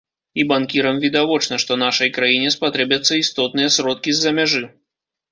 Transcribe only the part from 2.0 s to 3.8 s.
краіне спатрэбяцца істотныя